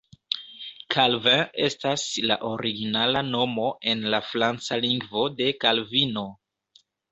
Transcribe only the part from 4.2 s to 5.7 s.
franca lingvo de